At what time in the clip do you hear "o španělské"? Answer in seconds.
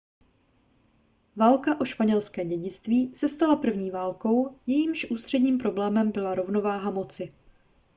1.81-2.45